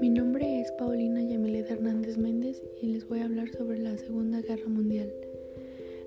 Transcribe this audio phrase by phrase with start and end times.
[0.00, 4.40] Mi nombre es Paulina Yamilet Hernández Méndez y les voy a hablar sobre la Segunda
[4.40, 5.12] Guerra Mundial.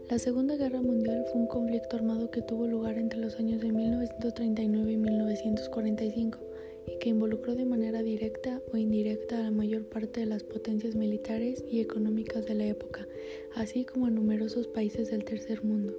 [0.10, 3.72] La Segunda Guerra Mundial fue un conflicto armado que tuvo lugar entre los años de
[3.72, 6.40] 1939 y 1945
[6.88, 10.96] y que involucró de manera directa o indirecta a la mayor parte de las potencias
[10.96, 13.08] militares y económicas de la época,
[13.56, 15.94] así como a numerosos países del tercer mundo.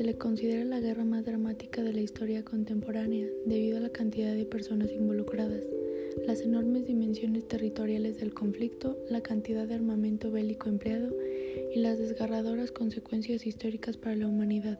[0.00, 4.34] Se le considera la guerra más dramática de la historia contemporánea debido a la cantidad
[4.34, 5.62] de personas involucradas,
[6.26, 11.14] las enormes dimensiones territoriales del conflicto, la cantidad de armamento bélico empleado
[11.74, 14.78] y las desgarradoras consecuencias históricas para la humanidad.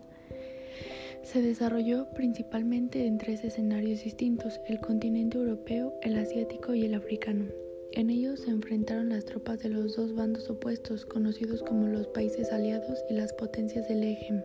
[1.22, 7.44] Se desarrolló principalmente en tres escenarios distintos, el continente europeo, el asiático y el africano.
[7.92, 12.50] En ellos se enfrentaron las tropas de los dos bandos opuestos, conocidos como los países
[12.52, 14.42] aliados y las potencias del eje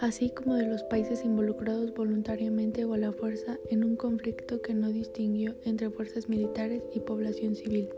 [0.00, 4.74] así como de los países involucrados voluntariamente o a la fuerza en un conflicto que
[4.74, 7.88] no distinguió entre fuerzas militares y población civil.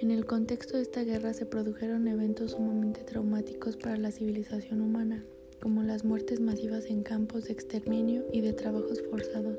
[0.00, 5.24] En el contexto de esta guerra se produjeron eventos sumamente traumáticos para la civilización humana,
[5.62, 9.58] como las muertes masivas en campos de exterminio y de trabajos forzados,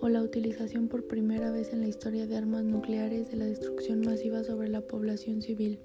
[0.00, 4.00] o la utilización por primera vez en la historia de armas nucleares de la destrucción
[4.00, 5.80] masiva sobre la población civil.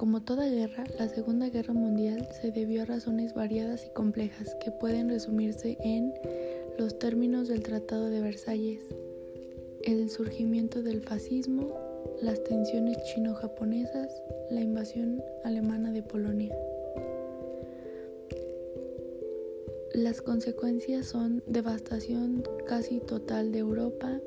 [0.00, 4.70] Como toda guerra, la Segunda Guerra Mundial se debió a razones variadas y complejas que
[4.70, 6.14] pueden resumirse en
[6.78, 8.80] los términos del Tratado de Versalles,
[9.82, 11.68] el surgimiento del fascismo,
[12.22, 14.10] las tensiones chino-japonesas,
[14.48, 16.56] la invasión alemana de Polonia.
[19.92, 24.18] Las consecuencias son devastación casi total de Europa,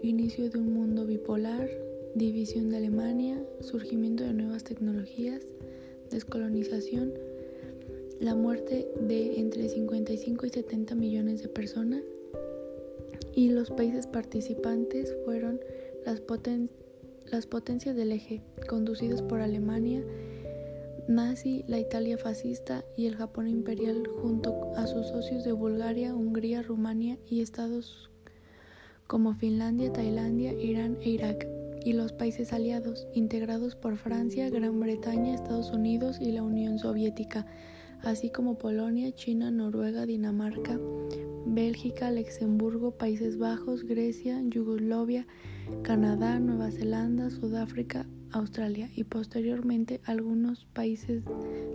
[0.00, 1.68] inicio de un mundo bipolar,
[2.14, 5.42] división de Alemania, surgimiento de nuevas tecnologías,
[6.10, 7.12] descolonización,
[8.20, 12.02] la muerte de entre 55 y 70 millones de personas
[13.34, 15.60] y los países participantes fueron
[16.04, 16.22] las,
[17.26, 20.04] las potencias del eje, conducidos por Alemania,
[21.08, 26.62] nazi, la Italia fascista y el Japón imperial junto a sus socios de Bulgaria, Hungría,
[26.62, 28.10] Rumania y estados
[29.06, 35.34] como Finlandia, Tailandia, Irán e Irak y los países aliados, integrados por Francia, Gran Bretaña,
[35.34, 37.46] Estados Unidos y la Unión Soviética,
[38.02, 40.78] así como Polonia, China, Noruega, Dinamarca,
[41.46, 45.26] Bélgica, Luxemburgo, Países Bajos, Grecia, Yugoslavia,
[45.82, 51.22] Canadá, Nueva Zelanda, Sudáfrica, Australia y posteriormente algunos países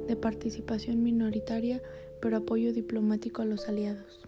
[0.07, 1.81] de participación minoritaria
[2.21, 4.25] pero apoyo diplomático a los aliados.